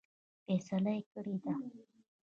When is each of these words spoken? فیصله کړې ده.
فیصله 0.45 0.93
کړې 1.11 1.35
ده. 1.43 1.53